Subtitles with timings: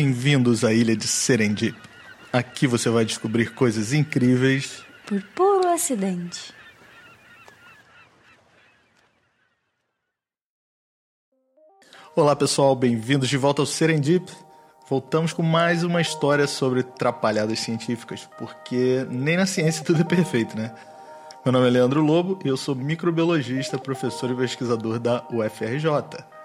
[0.00, 1.76] Bem-vindos à ilha de Serendip.
[2.32, 6.54] Aqui você vai descobrir coisas incríveis por puro acidente.
[12.14, 14.30] Olá pessoal, bem-vindos de volta ao Serendip.
[14.88, 20.56] Voltamos com mais uma história sobre trapalhadas científicas, porque nem na ciência tudo é perfeito,
[20.56, 20.72] né?
[21.44, 26.37] Meu nome é Leandro Lobo e eu sou microbiologista, professor e pesquisador da UFRJ.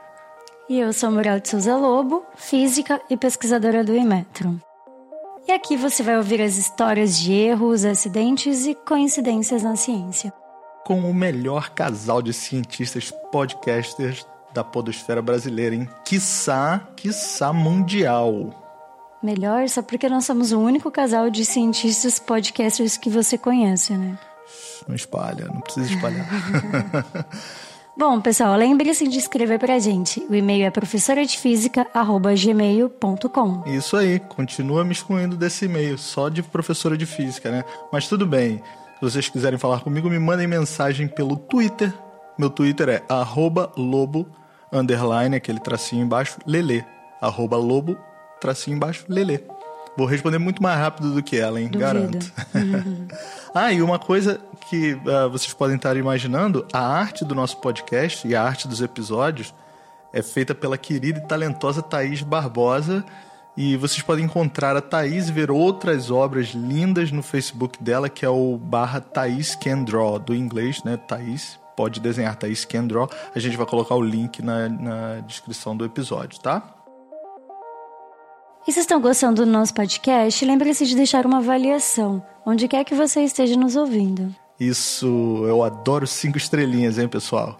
[0.73, 4.59] E eu sou Muriel de Souza Lobo, física e pesquisadora do Imetro.
[5.48, 10.34] E aqui você vai ouvir as histórias de erros, acidentes e coincidências na ciência.
[10.84, 19.20] Com o melhor casal de cientistas podcasters da podosfera brasileira, em quiçá, quiçá mundial.
[19.22, 24.17] Melhor só porque nós somos o único casal de cientistas podcasters que você conhece, né?
[24.88, 26.28] Não espalha, não precisa espalhar.
[27.95, 30.25] Bom, pessoal, lembre-se de escrever pra gente.
[30.27, 37.05] O e-mail é professoradefísica.gmail.com Isso aí, continua me excluindo desse e-mail, só de professora de
[37.05, 37.64] física, né?
[37.91, 38.64] Mas tudo bem.
[38.95, 41.94] Se vocês quiserem falar comigo, me mandem mensagem pelo Twitter.
[42.36, 43.03] Meu Twitter é
[43.77, 44.27] lobo,
[44.71, 46.83] underline, aquele tracinho embaixo, lele.
[47.21, 47.95] Lobo,
[48.41, 49.45] tracinho embaixo, lele.
[49.95, 51.67] Vou responder muito mais rápido do que ela, hein?
[51.67, 51.80] Duvido.
[51.80, 52.33] Garanto.
[53.53, 58.27] ah, e uma coisa que uh, vocês podem estar imaginando, a arte do nosso podcast
[58.27, 59.53] e a arte dos episódios
[60.11, 63.03] é feita pela querida e talentosa Thaís Barbosa.
[63.55, 68.25] E vocês podem encontrar a Thaís e ver outras obras lindas no Facebook dela, que
[68.25, 70.97] é o barra Thaís Can Draw, do inglês, né?
[70.97, 73.08] Thaís pode desenhar Thaís Can Draw.
[73.36, 76.73] A gente vai colocar o link na, na descrição do episódio, tá?
[78.67, 82.95] E se estão gostando do nosso podcast, lembre-se de deixar uma avaliação, onde quer que
[82.95, 84.33] você esteja nos ouvindo.
[84.59, 85.08] Isso,
[85.45, 87.59] eu adoro cinco estrelinhas, hein, pessoal?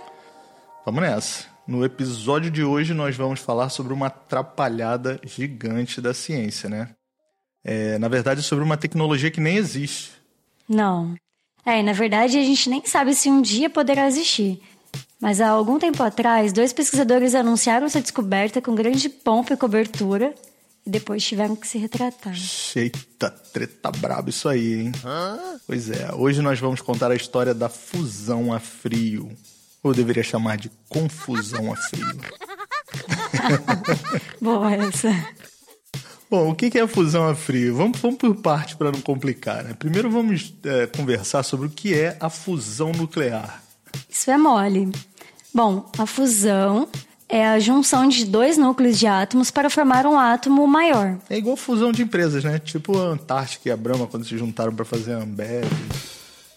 [0.85, 1.50] Vamos nessa.
[1.71, 6.89] No episódio de hoje nós vamos falar sobre uma atrapalhada gigante da ciência, né?
[7.63, 10.11] É, na verdade, sobre uma tecnologia que nem existe.
[10.69, 11.15] Não.
[11.65, 14.61] É, na verdade, a gente nem sabe se um dia poderá existir.
[15.21, 20.35] Mas há algum tempo atrás, dois pesquisadores anunciaram essa descoberta com grande pompa e cobertura
[20.85, 22.35] e depois tiveram que se retratar.
[22.75, 24.93] Eita, treta braba isso aí, hein?
[25.05, 25.39] Hã?
[25.69, 29.31] Pois é, hoje nós vamos contar a história da fusão a frio.
[29.83, 32.21] Ou deveria chamar de confusão a frio.
[34.41, 35.11] Boa essa.
[36.31, 37.75] Bom, o que é a fusão a frio?
[37.75, 39.65] Vamos, vamos por parte para não complicar.
[39.65, 39.75] Né?
[39.77, 43.63] Primeiro vamos é, conversar sobre o que é a fusão nuclear.
[44.09, 44.93] Isso é mole.
[45.53, 46.89] Bom, a fusão
[47.29, 51.19] é a junção de dois núcleos de átomos para formar um átomo maior.
[51.29, 52.61] É igual fusão de empresas, né?
[52.61, 55.67] Tipo a Antártica e a Brahma quando se juntaram para fazer a Ambev.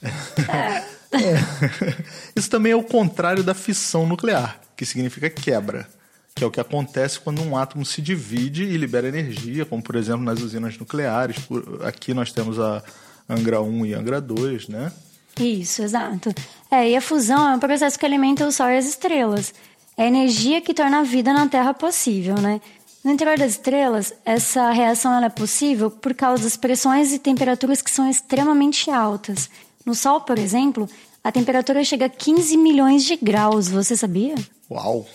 [0.04, 0.84] É.
[1.14, 2.04] É.
[2.36, 5.88] Isso também é o contrário da fissão nuclear, que significa quebra,
[6.36, 9.96] que é o que acontece quando um átomo se divide e libera energia, como por
[9.96, 11.38] exemplo nas usinas nucleares.
[11.84, 12.82] Aqui nós temos a
[13.30, 14.92] Angra 1 e Angra 2, né?
[15.40, 16.34] Isso, exato.
[16.70, 19.54] É, e a fusão é um processo que alimenta o Sol e as estrelas.
[19.98, 22.60] É a energia que torna a vida na Terra possível, né?
[23.04, 27.92] No interior das estrelas, essa reação é possível por causa das pressões e temperaturas que
[27.92, 29.50] são extremamente altas.
[29.86, 30.90] No Sol, por exemplo,
[31.24, 33.68] a temperatura chega a 15 milhões de graus.
[33.68, 34.36] Você sabia?
[34.70, 35.08] Uau!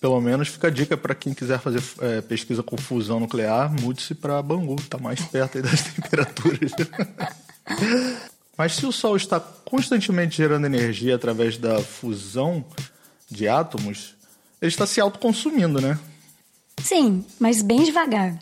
[0.00, 4.14] Pelo menos fica a dica para quem quiser fazer é, pesquisa com fusão nuclear, mude-se
[4.14, 6.70] para Bangu, está mais perto das temperaturas.
[8.56, 12.64] Mas se o Sol está constantemente gerando energia através da fusão
[13.28, 14.14] de átomos,
[14.62, 15.98] ele está se autoconsumindo, né?
[16.80, 18.38] Sim, mas bem devagar.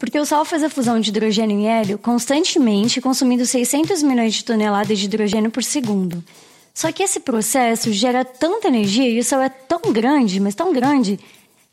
[0.00, 4.46] Porque o Sol faz a fusão de hidrogênio e hélio constantemente, consumindo 600 milhões de
[4.46, 6.24] toneladas de hidrogênio por segundo.
[6.72, 10.72] Só que esse processo gera tanta energia e o Sol é tão grande, mas tão
[10.72, 11.20] grande,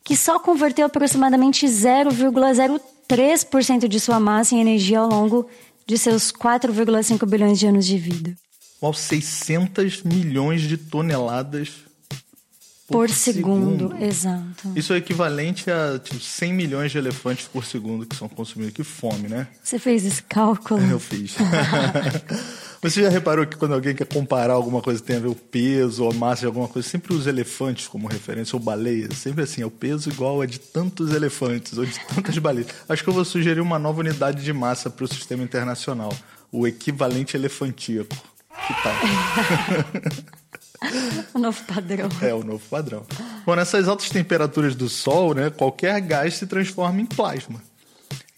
[0.03, 5.47] que só converteu aproximadamente 0,03% de sua massa em energia ao longo
[5.85, 8.35] de seus 4,5 bilhões de anos de vida.
[8.83, 11.86] Uau, 600 milhões de toneladas
[12.87, 13.89] por, segundo.
[13.89, 14.03] segundo.
[14.03, 14.71] Exato.
[14.75, 18.73] Isso é equivalente a tipo, 100 milhões de elefantes por segundo que são consumidos.
[18.73, 19.47] Que fome, né?
[19.61, 20.81] Você fez esse cálculo?
[20.89, 21.35] Eu fiz.
[22.81, 25.35] Você já reparou que quando alguém quer comparar alguma coisa que tem a ver o
[25.35, 29.17] peso ou a massa de alguma coisa, sempre usa elefantes como referência, ou baleias.
[29.17, 32.69] Sempre assim, é o peso igual a de tantos elefantes ou de tantas baleias.
[32.87, 36.15] Acho que eu vou sugerir uma nova unidade de massa para o sistema internacional.
[36.51, 38.15] O equivalente elefantíaco.
[38.67, 38.95] Que tal?
[41.33, 42.09] o novo padrão.
[42.21, 43.05] É, o novo padrão.
[43.45, 47.61] Bom, nessas altas temperaturas do Sol, né, qualquer gás se transforma em plasma,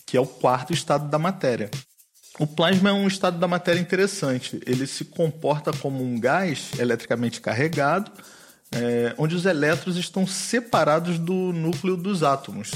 [0.06, 1.70] que é o quarto estado da matéria.
[2.40, 4.62] O plasma é um estado da matéria interessante.
[4.66, 8.10] Ele se comporta como um gás eletricamente carregado,
[8.72, 12.72] é, onde os elétrons estão separados do núcleo dos átomos.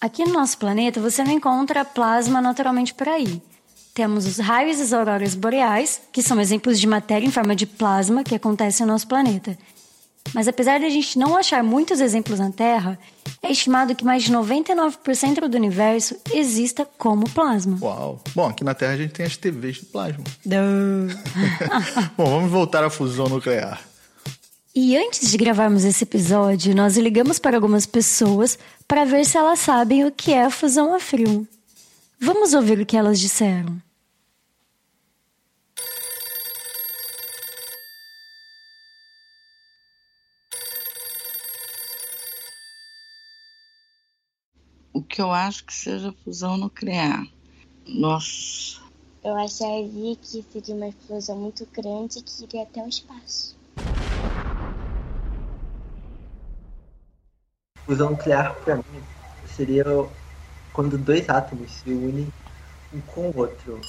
[0.00, 3.42] Aqui no nosso planeta você não encontra plasma naturalmente por aí.
[3.94, 7.66] Temos os raios e as auroras boreais, que são exemplos de matéria em forma de
[7.66, 9.56] plasma que acontece no nosso planeta.
[10.32, 12.98] Mas apesar de a gente não achar muitos exemplos na Terra,
[13.42, 17.76] é estimado que mais de 99% do universo exista como plasma.
[17.82, 18.20] Uau!
[18.34, 20.24] Bom, aqui na Terra a gente tem as TVs de plasma.
[22.16, 23.80] Bom, vamos voltar à fusão nuclear.
[24.74, 29.58] E antes de gravarmos esse episódio, nós ligamos para algumas pessoas para ver se elas
[29.58, 31.46] sabem o que é a fusão a frio.
[32.24, 33.82] Vamos ouvir o que elas disseram.
[44.92, 47.26] O que eu acho que seja fusão nuclear.
[47.88, 48.80] Nossa.
[49.24, 53.56] Eu acharia que seria uma explosão muito grande que iria até o espaço.
[57.84, 59.02] fusão nuclear para mim
[59.56, 59.84] seria
[60.72, 62.28] quando dois átomos se unem
[62.92, 63.80] um com o outro.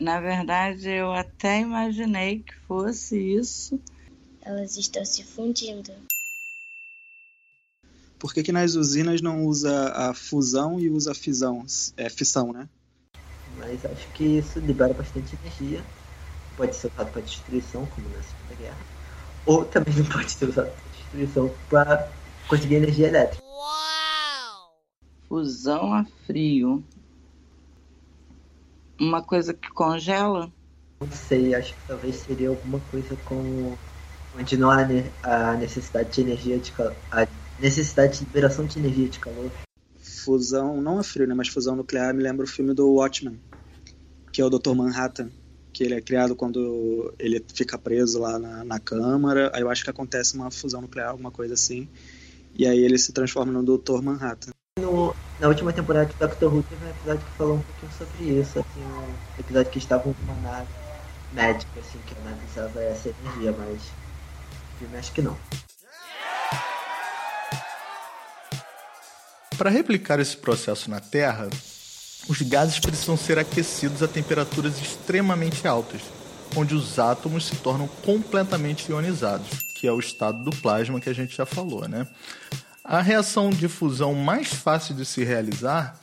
[0.00, 3.80] Na verdade, eu até imaginei que fosse isso.
[4.42, 5.92] Elas estão se fundindo.
[8.18, 11.64] Por que, que nas usinas não usa a fusão e usa a fisão?
[11.96, 12.68] É fissão, né?
[13.56, 15.82] Mas acho que isso libera bastante energia.
[16.56, 18.78] Pode ser usado para destruição, como na Segunda Guerra.
[19.46, 22.08] Ou também não pode ser usado destruição para
[22.48, 23.47] conseguir energia elétrica.
[25.28, 26.82] Fusão a frio.
[29.00, 30.52] Uma coisa que congela?
[31.00, 33.76] Não sei, acho que talvez seria alguma coisa com
[34.34, 34.86] onde não há
[35.22, 37.26] a necessidade de energia de calor, a
[37.58, 39.52] necessidade de liberação de energia de calor.
[39.96, 43.38] Fusão, não a frio, né, mas fusão nuclear me lembra o filme do Watchmen,
[44.32, 44.74] que é o Dr.
[44.74, 45.30] Manhattan
[45.78, 49.52] que ele é criado quando ele fica preso lá na, na Câmara.
[49.54, 51.88] Aí eu acho que acontece uma fusão nuclear, alguma coisa assim.
[52.56, 54.02] E aí ele se transforma no Dr.
[54.02, 54.50] Manhattan.
[54.78, 58.40] No, na última temporada de Doctor Who teve um episódio que falou um pouquinho sobre
[58.40, 60.68] isso, assim, um episódio que estavam com uma nave
[61.32, 63.82] médica, assim, que a nave usava essa energia, mas
[64.78, 65.36] filme acho que não.
[69.56, 71.48] Para replicar esse processo na Terra,
[72.28, 76.02] os gases precisam ser aquecidos a temperaturas extremamente altas,
[76.56, 81.14] onde os átomos se tornam completamente ionizados, que é o estado do plasma que a
[81.14, 82.06] gente já falou, né?
[82.88, 86.00] A reação de fusão mais fácil de se realizar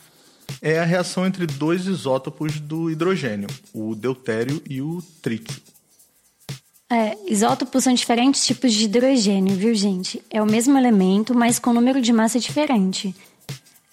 [0.61, 5.59] é a reação entre dois isótopos do hidrogênio, o deutério e o trítio.
[6.87, 10.21] É, isótopos são diferentes tipos de hidrogênio, viu, gente?
[10.29, 13.15] É o mesmo elemento, mas com número de massa diferente.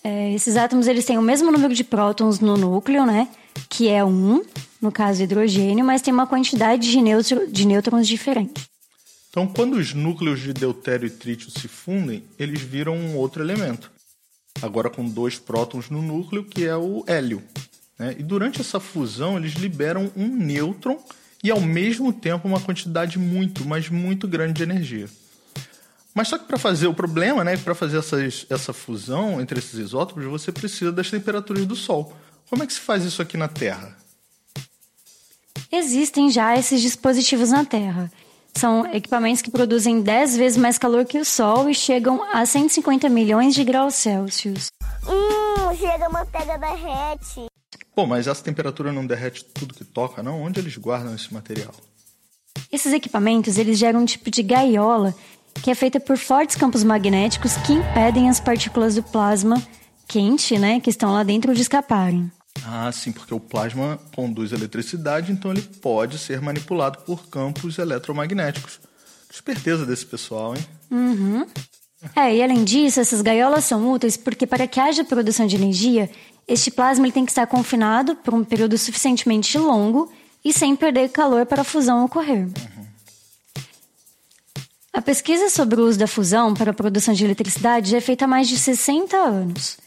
[0.04, 3.26] É, esses átomos eles têm o mesmo número de prótons no núcleo, né?
[3.70, 4.44] Que é um,
[4.82, 8.70] no caso hidrogênio, mas tem uma quantidade de, neutro, de nêutrons diferente.
[9.32, 13.90] Então, quando os núcleos de deutério e trítio se fundem, eles viram um outro elemento.
[14.60, 17.42] Agora com dois prótons no núcleo, que é o hélio.
[17.98, 18.14] Né?
[18.18, 21.02] E durante essa fusão, eles liberam um nêutron
[21.42, 25.08] e ao mesmo tempo uma quantidade muito, mas muito grande de energia.
[26.12, 29.78] Mas só que para fazer o problema, né, para fazer essas, essa fusão entre esses
[29.78, 32.14] isótopos, você precisa das temperaturas do Sol.
[32.50, 33.96] Como é que se faz isso aqui na Terra?
[35.72, 38.12] Existem já esses dispositivos na Terra.
[38.54, 43.08] São equipamentos que produzem 10 vezes mais calor que o Sol e chegam a 150
[43.08, 44.68] milhões de graus Celsius.
[45.06, 47.46] Hum, chega a manteiga derrete.
[47.94, 50.42] Pô, mas essa temperatura não derrete tudo que toca, não?
[50.42, 51.72] Onde eles guardam esse material?
[52.70, 55.14] Esses equipamentos, eles geram um tipo de gaiola
[55.62, 59.62] que é feita por fortes campos magnéticos que impedem as partículas do plasma
[60.08, 62.30] quente, né, que estão lá dentro de escaparem.
[62.64, 68.80] Ah, sim, porque o plasma conduz eletricidade, então ele pode ser manipulado por campos eletromagnéticos.
[69.30, 70.64] Esperteza desse pessoal, hein?
[70.90, 71.46] Uhum.
[72.14, 76.10] É, e além disso, essas gaiolas são úteis porque para que haja produção de energia,
[76.46, 80.12] este plasma ele tem que estar confinado por um período suficientemente longo
[80.44, 82.46] e sem perder calor para a fusão ocorrer.
[82.46, 82.82] Uhum.
[84.92, 88.26] A pesquisa sobre o uso da fusão para a produção de eletricidade já é feita
[88.26, 89.78] há mais de 60 anos.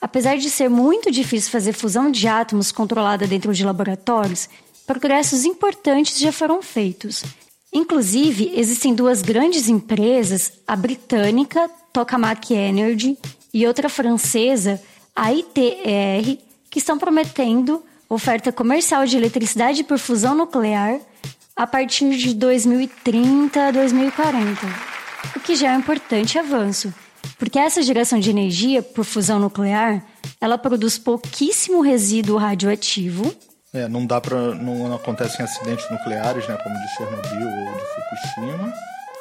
[0.00, 4.48] Apesar de ser muito difícil fazer fusão de átomos controlada dentro de laboratórios,
[4.86, 7.22] progressos importantes já foram feitos.
[7.72, 13.16] Inclusive, existem duas grandes empresas, a britânica Tokamak Energy
[13.52, 14.80] e outra francesa,
[15.14, 16.38] a ITR,
[16.70, 20.98] que estão prometendo oferta comercial de eletricidade por fusão nuclear
[21.54, 24.66] a partir de 2030 a 2040,
[25.36, 26.92] o que já é um importante avanço.
[27.38, 30.04] Porque essa geração de energia por fusão nuclear,
[30.40, 33.34] ela produz pouquíssimo resíduo radioativo.
[33.72, 38.74] É, não dá para não acontecem acidentes nucleares, né, como de Chernobyl ou de Fukushima.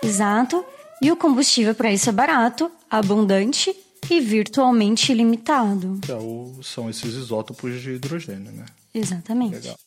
[0.03, 0.65] Exato.
[1.01, 3.75] E o combustível para isso é barato, abundante
[4.09, 5.99] e virtualmente ilimitado.
[6.07, 8.65] É são esses isótopos de hidrogênio, né?
[8.93, 9.55] Exatamente.
[9.55, 9.77] Legal.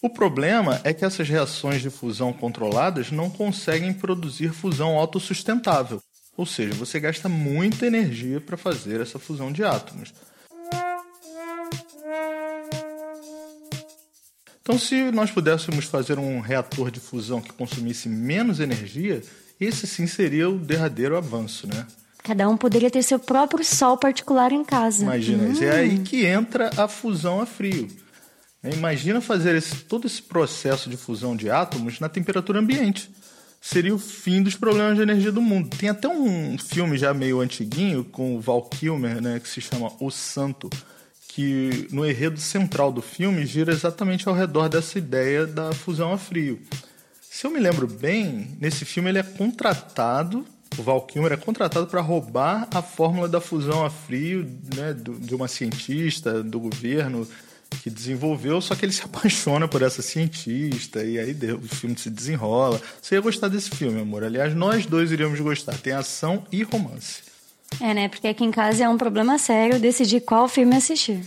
[0.00, 6.00] O problema é que essas reações de fusão controladas não conseguem produzir fusão autossustentável.
[6.38, 10.14] Ou seja, você gasta muita energia para fazer essa fusão de átomos.
[14.62, 19.20] Então, se nós pudéssemos fazer um reator de fusão que consumisse menos energia,
[19.60, 21.84] esse sim seria o derradeiro avanço, né?
[22.22, 25.02] Cada um poderia ter seu próprio sol particular em casa.
[25.02, 25.60] Imagina, hum.
[25.60, 27.88] é aí que entra a fusão a frio.
[28.62, 33.10] Imagina fazer esse, todo esse processo de fusão de átomos na temperatura ambiente.
[33.60, 35.76] Seria o fim dos problemas de energia do mundo.
[35.76, 39.92] Tem até um filme já meio antiguinho com o Val Kilmer, né, que se chama
[40.00, 40.70] O Santo,
[41.28, 46.18] que no enredo central do filme gira exatamente ao redor dessa ideia da fusão a
[46.18, 46.60] frio.
[47.20, 50.44] Se eu me lembro bem, nesse filme ele é contratado,
[50.76, 55.34] o Val Kilmer é contratado para roubar a fórmula da fusão a frio né, de
[55.34, 57.26] uma cientista, do governo
[57.82, 62.10] que desenvolveu, só que ele se apaixona por essa cientista e aí o filme se
[62.10, 62.80] desenrola.
[63.00, 64.24] Você ia gostar desse filme, amor.
[64.24, 65.76] Aliás, nós dois iríamos gostar.
[65.78, 67.22] Tem ação e romance.
[67.80, 68.08] É, né?
[68.08, 71.20] Porque aqui em casa é um problema sério decidir qual filme assistir.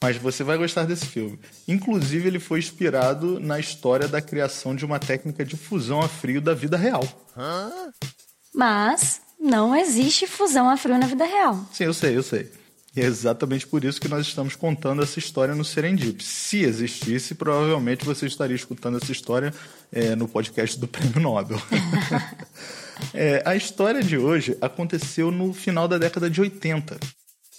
[0.00, 1.38] Mas você vai gostar desse filme.
[1.66, 6.40] Inclusive, ele foi inspirado na história da criação de uma técnica de fusão a frio
[6.40, 7.02] da vida real.
[8.54, 11.66] Mas não existe fusão a frio na vida real.
[11.72, 12.48] Sim, eu sei, eu sei.
[12.98, 16.20] E é exatamente por isso que nós estamos contando essa história no Serendip.
[16.20, 19.54] Se existisse, provavelmente você estaria escutando essa história
[19.92, 21.62] é, no podcast do Prêmio Nobel.
[23.14, 26.98] é, a história de hoje aconteceu no final da década de 80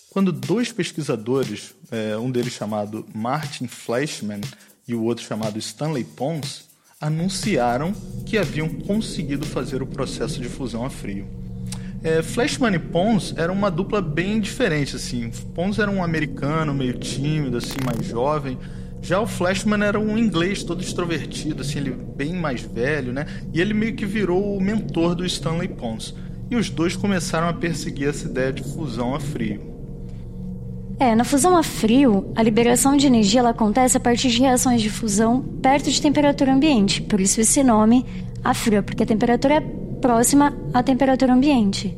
[0.10, 4.42] quando dois pesquisadores, é, um deles chamado Martin Fleischmann
[4.86, 6.66] e o outro chamado Stanley Pons,
[7.00, 7.94] anunciaram
[8.26, 11.49] que haviam conseguido fazer o processo de fusão a frio.
[12.02, 15.30] É, Flashman e Pons era uma dupla bem diferente, assim.
[15.54, 18.58] Pons era um americano meio tímido, assim, mais jovem.
[19.02, 23.26] Já o Flashman era um inglês todo extrovertido, assim, ele bem mais velho, né?
[23.54, 26.16] E ele meio que virou o mentor do Stanley Pons.
[26.50, 29.70] E os dois começaram a perseguir essa ideia de fusão a frio.
[31.00, 34.82] É, na fusão a frio, a liberação de energia ela acontece a partir de reações
[34.82, 37.02] de fusão perto de temperatura ambiente.
[37.02, 38.06] Por isso esse nome,
[38.44, 39.62] a frio, porque a temperatura é
[40.02, 41.96] próxima à temperatura ambiente.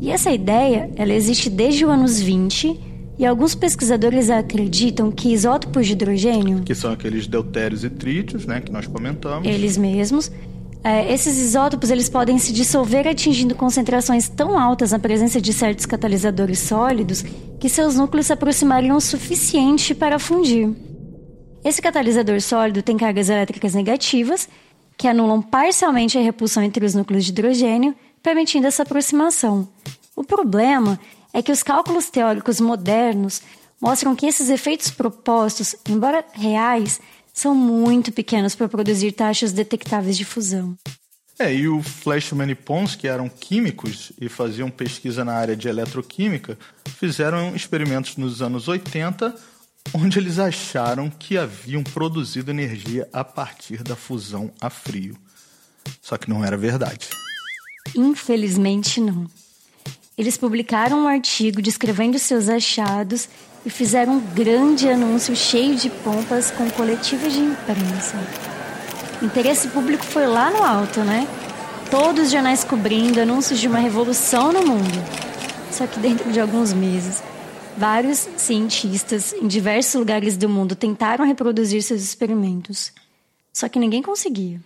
[0.00, 5.86] E essa ideia, ela existe desde os anos 20, e alguns pesquisadores acreditam que isótopos
[5.86, 10.30] de hidrogênio, que são aqueles deutérios e trítios, né, que nós comentamos, eles mesmos,
[10.82, 15.86] é, esses isótopos eles podem se dissolver atingindo concentrações tão altas na presença de certos
[15.86, 17.24] catalisadores sólidos
[17.60, 20.70] que seus núcleos se aproximariam o suficiente para fundir.
[21.64, 24.48] Esse catalisador sólido tem cargas elétricas negativas
[24.96, 29.68] que anulam parcialmente a repulsão entre os núcleos de hidrogênio, permitindo essa aproximação.
[30.14, 30.98] O problema
[31.32, 33.42] é que os cálculos teóricos modernos
[33.80, 37.00] mostram que esses efeitos propostos, embora reais,
[37.32, 40.76] são muito pequenos para produzir taxas detectáveis de fusão.
[41.38, 45.66] É, e o Flashman e Pons, que eram químicos e faziam pesquisa na área de
[45.66, 46.58] eletroquímica,
[46.98, 49.34] fizeram experimentos nos anos 80,
[49.94, 55.16] onde eles acharam que haviam produzido energia a partir da fusão a frio.
[56.00, 57.08] Só que não era verdade.
[57.94, 59.26] Infelizmente, não.
[60.16, 63.28] Eles publicaram um artigo descrevendo seus achados
[63.64, 68.16] e fizeram um grande anúncio cheio de pompas com coletivas de imprensa.
[69.22, 71.26] Interesse público foi lá no alto, né?
[71.90, 75.04] Todos os jornais cobrindo anúncios de uma revolução no mundo.
[75.70, 77.22] Só que dentro de alguns meses,
[77.76, 82.92] vários cientistas em diversos lugares do mundo tentaram reproduzir seus experimentos.
[83.52, 84.60] Só que ninguém conseguia.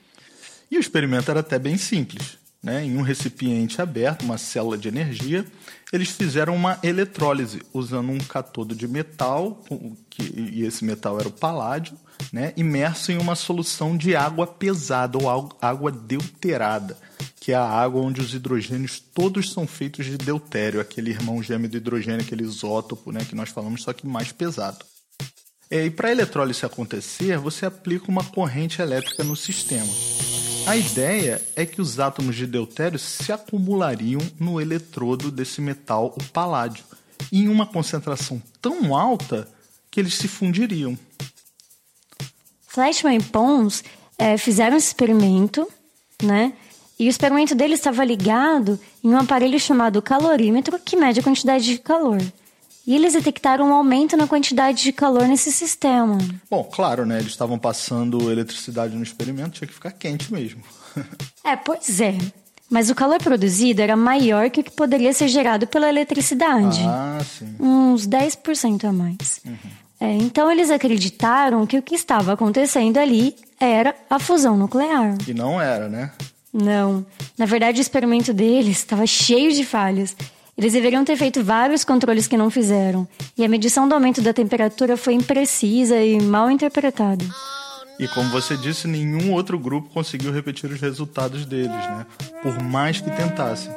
[0.70, 2.38] E o experimento era até bem simples.
[2.62, 2.84] Né?
[2.84, 5.44] Em um recipiente aberto, uma célula de energia,
[5.92, 9.62] eles fizeram uma eletrólise usando um catodo de metal,
[10.10, 11.96] que, e esse metal era o paládio,
[12.32, 12.52] né?
[12.56, 16.96] imerso em uma solução de água pesada ou água deuterada,
[17.46, 21.70] que é a água onde os hidrogênios todos são feitos de deutério, aquele irmão gêmeo
[21.70, 24.84] do hidrogênio, aquele isótopo né, que nós falamos, só que mais pesado.
[25.70, 29.86] É, e para a eletrólise acontecer, você aplica uma corrente elétrica no sistema.
[30.66, 36.24] A ideia é que os átomos de deutério se acumulariam no eletrodo desse metal, o
[36.24, 36.84] paládio,
[37.30, 39.48] em uma concentração tão alta
[39.88, 40.98] que eles se fundiriam.
[42.66, 43.84] Fleischmann e Pons
[44.18, 45.64] é, fizeram esse experimento,
[46.20, 46.52] né?
[46.98, 51.64] E o experimento dele estava ligado em um aparelho chamado calorímetro, que mede a quantidade
[51.64, 52.22] de calor.
[52.86, 56.18] E eles detectaram um aumento na quantidade de calor nesse sistema.
[56.48, 57.18] Bom, claro, né?
[57.18, 60.62] Eles estavam passando eletricidade no experimento, tinha que ficar quente mesmo.
[61.44, 62.16] é, pois é.
[62.70, 66.80] Mas o calor produzido era maior que o que poderia ser gerado pela eletricidade.
[66.84, 67.54] Ah, sim.
[67.60, 69.40] Uns 10% a mais.
[69.44, 69.56] Uhum.
[70.00, 75.16] É, então eles acreditaram que o que estava acontecendo ali era a fusão nuclear.
[75.26, 76.10] E não era, né?
[76.56, 77.04] Não.
[77.36, 80.16] Na verdade, o experimento deles estava cheio de falhas.
[80.56, 83.06] Eles deveriam ter feito vários controles que não fizeram.
[83.36, 87.24] E a medição do aumento da temperatura foi imprecisa e mal interpretada.
[87.98, 92.06] E como você disse, nenhum outro grupo conseguiu repetir os resultados deles, né?
[92.42, 93.70] Por mais que tentassem.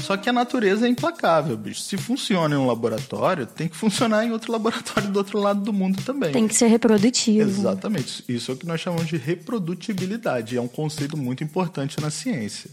[0.00, 1.80] Só que a natureza é implacável, bicho.
[1.80, 5.72] Se funciona em um laboratório, tem que funcionar em outro laboratório do outro lado do
[5.72, 6.32] mundo também.
[6.32, 7.48] Tem que ser reprodutivo.
[7.48, 8.24] Exatamente.
[8.28, 10.56] Isso é o que nós chamamos de reprodutibilidade.
[10.56, 12.70] É um conceito muito importante na ciência.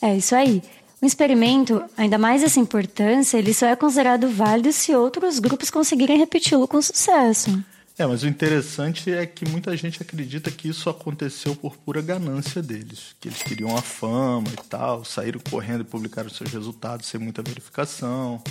[0.00, 0.62] É isso aí.
[1.02, 6.16] Um experimento, ainda mais essa importância, ele só é considerado válido se outros grupos conseguirem
[6.16, 7.62] repeti-lo com sucesso.
[8.02, 12.60] É, mas o interessante é que muita gente acredita que isso aconteceu por pura ganância
[12.60, 17.20] deles, que eles queriam a fama e tal, saíram correndo e publicaram seus resultados sem
[17.20, 18.42] muita verificação.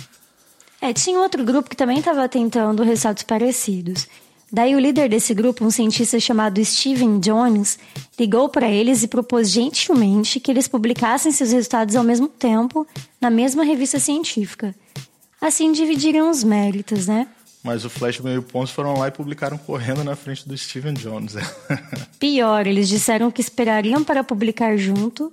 [0.80, 4.08] É, tinha outro grupo que também estava tentando resultados parecidos.
[4.50, 7.78] Daí o líder desse grupo, um cientista chamado Steven Jones,
[8.18, 12.86] ligou para eles e propôs gentilmente que eles publicassem seus resultados ao mesmo tempo
[13.20, 14.74] na mesma revista científica.
[15.38, 17.28] Assim dividiriam os méritos, né?
[17.62, 20.94] Mas o Flash e o Ponce foram lá e publicaram correndo na frente do Steven
[20.94, 21.34] Jones.
[22.18, 25.32] Pior, eles disseram que esperariam para publicar junto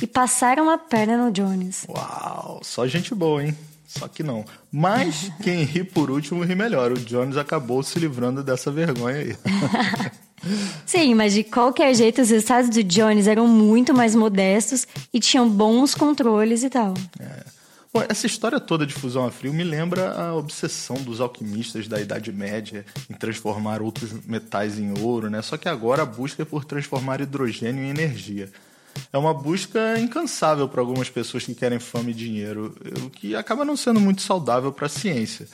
[0.00, 1.86] e passaram a perna no Jones.
[1.88, 3.56] Uau, só gente boa, hein?
[3.86, 4.44] Só que não.
[4.70, 6.92] Mas quem ri por último ri melhor.
[6.92, 9.36] O Jones acabou se livrando dessa vergonha aí.
[10.84, 15.48] Sim, mas de qualquer jeito, os resultados do Jones eram muito mais modestos e tinham
[15.48, 16.94] bons controles e tal.
[17.20, 17.61] É.
[17.94, 22.00] Bom, essa história toda de fusão a frio me lembra a obsessão dos alquimistas da
[22.00, 25.42] Idade Média em transformar outros metais em ouro, né?
[25.42, 28.50] Só que agora a busca é por transformar hidrogênio em energia.
[29.12, 32.74] É uma busca incansável para algumas pessoas que querem fama e dinheiro,
[33.04, 35.46] o que acaba não sendo muito saudável para a ciência.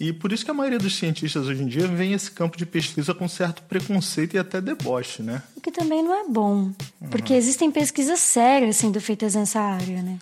[0.00, 2.64] E por isso que a maioria dos cientistas hoje em dia vem esse campo de
[2.64, 5.42] pesquisa com certo preconceito e até deboche, né?
[5.54, 6.72] O que também não é bom,
[7.10, 7.38] porque uhum.
[7.38, 10.18] existem pesquisas sérias sendo feitas nessa área, né?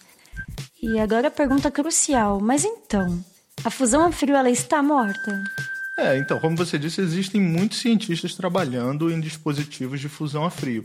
[0.87, 3.25] E agora a pergunta crucial, mas então,
[3.65, 5.43] a fusão a frio ela está morta?
[5.99, 10.85] É, então, como você disse, existem muitos cientistas trabalhando em dispositivos de fusão a frio.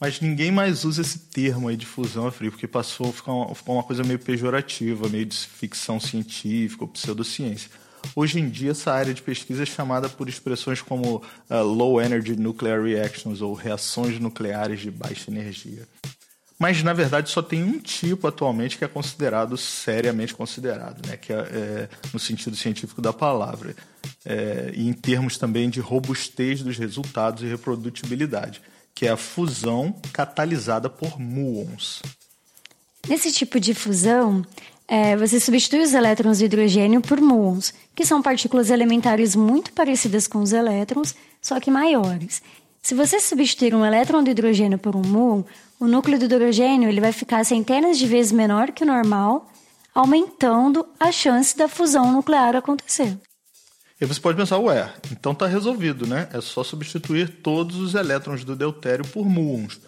[0.00, 3.32] Mas ninguém mais usa esse termo aí de fusão a frio, porque passou a ficar
[3.32, 7.70] uma, uma coisa meio pejorativa, meio de ficção científica ou pseudociência.
[8.16, 12.34] Hoje em dia, essa área de pesquisa é chamada por expressões como uh, Low Energy
[12.34, 15.86] Nuclear Reactions ou reações nucleares de baixa energia.
[16.60, 21.16] Mas, na verdade, só tem um tipo atualmente que é considerado, seriamente considerado, né?
[21.16, 23.74] que é, é no sentido científico da palavra,
[24.26, 28.60] é, e em termos também de robustez dos resultados e reprodutibilidade,
[28.94, 32.02] que é a fusão catalisada por muons.
[33.08, 34.44] Nesse tipo de fusão,
[34.86, 40.26] é, você substitui os elétrons de hidrogênio por muons, que são partículas elementares muito parecidas
[40.26, 42.42] com os elétrons, só que maiores.
[42.82, 45.44] Se você substituir um elétron de hidrogênio por um muon,
[45.78, 49.50] o núcleo do hidrogênio ele vai ficar centenas de vezes menor que o normal,
[49.94, 53.18] aumentando a chance da fusão nuclear acontecer.
[54.00, 56.26] E você pode pensar, ué, então está resolvido, né?
[56.32, 59.78] É só substituir todos os elétrons do deutério por muons.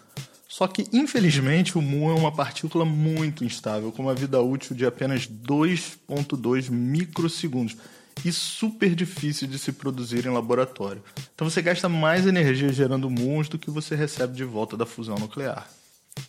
[0.47, 4.85] Só que, infelizmente, o muon é uma partícula muito instável, com uma vida útil de
[4.85, 7.75] apenas 2,2 microsegundos
[8.23, 11.03] e super difícil de se produzir em laboratório.
[11.33, 15.15] Então você gasta mais energia gerando muons do que você recebe de volta da fusão
[15.15, 15.67] nuclear.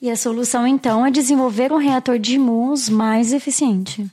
[0.00, 4.06] E a solução então é desenvolver um reator de muons mais eficiente.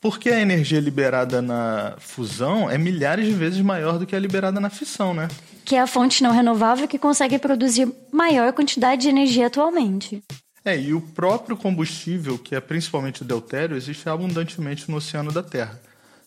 [0.00, 4.60] Porque a energia liberada na fusão é milhares de vezes maior do que a liberada
[4.60, 5.28] na fissão, né?
[5.64, 10.22] Que é a fonte não renovável que consegue produzir maior quantidade de energia atualmente.
[10.64, 15.42] É, e o próprio combustível, que é principalmente o deutério, existe abundantemente no oceano da
[15.42, 15.80] Terra.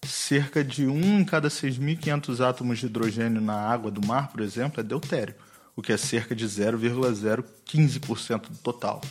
[0.05, 4.79] Cerca de 1 em cada 6.500 átomos de hidrogênio na água do mar, por exemplo,
[4.79, 5.35] é deutério
[5.79, 9.01] o que é cerca de 0,015% do total.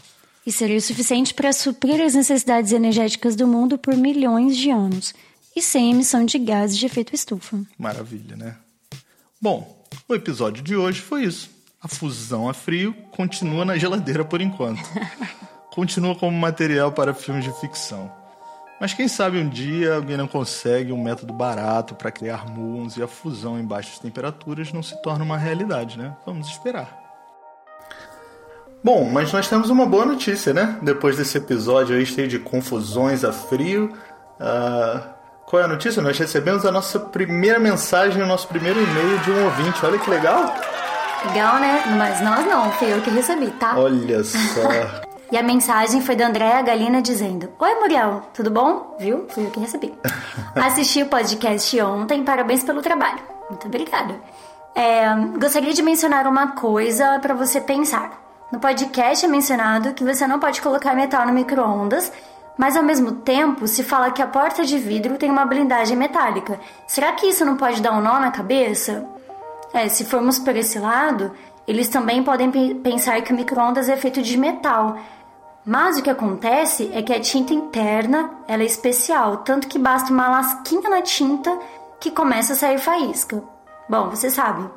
[0.46, 5.14] E seria o suficiente para suprir as necessidades energéticas do mundo por milhões de anos,
[5.56, 7.58] e sem emissão de gases de efeito estufa.
[7.78, 8.56] Maravilha, né?
[9.40, 11.50] Bom, o episódio de hoje foi isso.
[11.80, 14.82] A fusão a frio continua na geladeira por enquanto.
[15.72, 18.12] continua como material para filmes de ficção.
[18.80, 23.02] Mas quem sabe um dia alguém não consegue um método barato para criar muons e
[23.02, 26.16] a fusão em baixas temperaturas não se torna uma realidade, né?
[26.24, 26.96] Vamos esperar.
[28.82, 30.78] Bom, mas nós temos uma boa notícia, né?
[30.80, 33.92] Depois desse episódio aí cheio de confusões a frio.
[34.38, 35.00] Uh,
[35.44, 36.00] qual é a notícia?
[36.00, 39.84] Nós recebemos a nossa primeira mensagem, o nosso primeiro e-mail de um ouvinte.
[39.84, 40.54] Olha que legal!
[41.26, 41.82] Legal, né?
[41.98, 43.76] Mas nós não, fui eu que recebi, tá?
[43.76, 44.38] Olha só.
[45.30, 48.96] e a mensagem foi da Andréa Galina dizendo: Oi, Muriel, tudo bom?
[48.98, 49.26] Viu?
[49.28, 49.92] Fui eu que recebi.
[50.56, 53.18] Assisti o podcast ontem, parabéns pelo trabalho.
[53.48, 54.14] Muito obrigada.
[54.74, 55.06] É,
[55.38, 58.22] gostaria de mencionar uma coisa para você pensar.
[58.50, 62.10] No podcast é mencionado que você não pode colocar metal no micro-ondas,
[62.56, 66.58] mas ao mesmo tempo se fala que a porta de vidro tem uma blindagem metálica.
[66.86, 69.06] Será que isso não pode dar um nó na cabeça?
[69.72, 71.32] É, se formos por esse lado,
[71.66, 74.96] eles também podem pensar que o micro-ondas é feito de metal.
[75.64, 80.12] Mas o que acontece é que a tinta interna ela é especial, tanto que basta
[80.12, 81.58] uma lasquinha na tinta
[82.00, 83.42] que começa a sair faísca.
[83.88, 84.68] Bom, você sabe.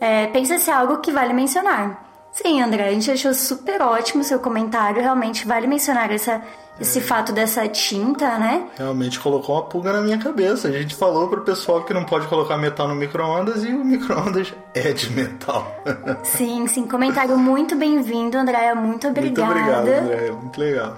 [0.00, 2.11] É, pensa se é algo que vale mencionar.
[2.32, 5.02] Sim, André, a gente achou super ótimo o seu comentário.
[5.02, 6.40] Realmente vale mencionar essa,
[6.80, 7.02] esse é.
[7.02, 8.68] fato dessa tinta, né?
[8.78, 10.68] Realmente colocou uma pulga na minha cabeça.
[10.68, 14.54] A gente falou pro pessoal que não pode colocar metal no micro-ondas e o micro-ondas
[14.74, 15.70] é de metal.
[16.24, 16.86] sim, sim.
[16.86, 18.74] Comentário muito bem-vindo, Andréia.
[18.74, 19.44] Muito obrigada.
[19.44, 20.32] Muito obrigado, Andréia.
[20.32, 20.96] Muito legal.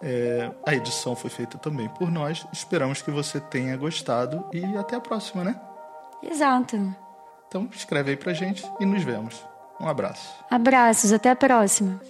[0.00, 2.44] É, a edição foi feita também por nós.
[2.52, 5.54] Esperamos que você tenha gostado e até a próxima, né?
[6.22, 6.76] Exato.
[7.46, 9.46] Então escreve aí pra gente e nos vemos.
[9.80, 10.34] Um abraço.
[10.50, 12.00] Abraços, até a próxima.